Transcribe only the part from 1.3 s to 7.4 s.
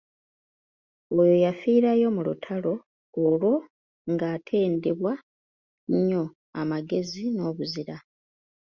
yafiirayo mu lutalo olwo ng'atendebwa nnyo amagezi